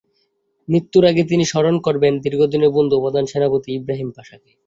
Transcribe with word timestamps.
মৃত্যুর 0.67 1.03
আগে 1.05 1.23
তিনি 1.23 1.43
স্মরণ 1.45 1.75
করবেন 1.79 2.13
দীর্ঘদিনের 2.23 2.71
বন্ধু 2.71 2.95
ও 2.97 3.03
প্রধান 3.03 3.25
সেনাপতি 3.25 3.69
ইব্রাহিম 3.73 4.09
পাশাকে। 4.11 4.51